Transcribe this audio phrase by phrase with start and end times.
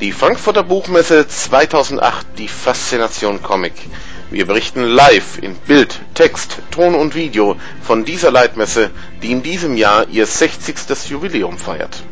[0.00, 3.72] Die Frankfurter Buchmesse 2008, die Faszination Comic.
[4.30, 8.92] Wir berichten live in Bild, Text, Ton und Video von dieser Leitmesse,
[9.22, 11.10] die in diesem Jahr ihr 60.
[11.10, 12.04] Jubiläum feiert.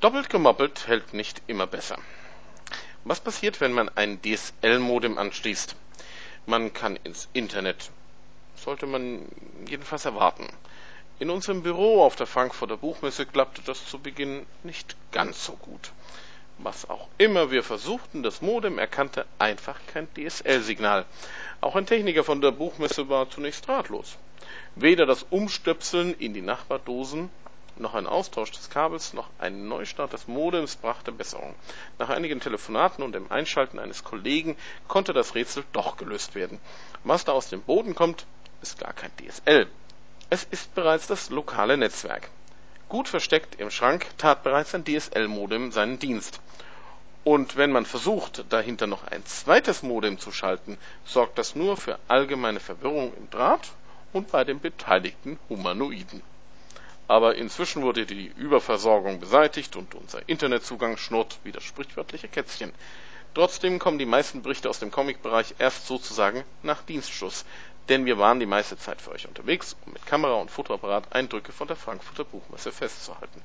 [0.00, 1.96] Doppelt gemoppelt hält nicht immer besser.
[3.04, 5.76] Was passiert, wenn man ein DSL-Modem anschließt?
[6.44, 7.88] Man kann ins Internet.
[8.54, 9.22] Sollte man
[9.66, 10.46] jedenfalls erwarten.
[11.18, 15.92] In unserem Büro auf der Frankfurter Buchmesse klappte das zu Beginn nicht ganz so gut.
[16.58, 21.06] Was auch immer wir versuchten, das Modem erkannte einfach kein DSL-Signal.
[21.60, 24.16] Auch ein Techniker von der Buchmesse war zunächst ratlos.
[24.74, 27.30] Weder das Umstöpseln in die Nachbardosen
[27.76, 31.54] noch ein Austausch des Kabels noch ein Neustart des Modems brachte Besserung.
[31.98, 34.56] Nach einigen Telefonaten und dem Einschalten eines Kollegen
[34.88, 36.58] konnte das Rätsel doch gelöst werden.
[37.04, 38.26] Was da aus dem Boden kommt,
[38.60, 39.68] ist gar kein DSL.
[40.32, 42.30] Es ist bereits das lokale Netzwerk.
[42.88, 46.40] Gut versteckt im Schrank tat bereits ein DSL-Modem seinen Dienst.
[47.22, 51.98] Und wenn man versucht, dahinter noch ein zweites Modem zu schalten, sorgt das nur für
[52.08, 53.72] allgemeine Verwirrung im Draht
[54.14, 56.22] und bei den beteiligten Humanoiden.
[57.08, 62.72] Aber inzwischen wurde die Überversorgung beseitigt und unser Internetzugang schnurrt wie das sprichwörtliche Kätzchen.
[63.34, 67.44] Trotzdem kommen die meisten Berichte aus dem Comic-Bereich erst sozusagen nach Dienstschluss
[67.88, 71.52] denn wir waren die meiste Zeit für euch unterwegs, um mit Kamera und Fotoapparat Eindrücke
[71.52, 73.40] von der Frankfurter Buchmesse festzuhalten